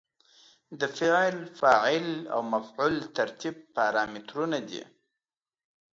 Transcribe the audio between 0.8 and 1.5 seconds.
فعل،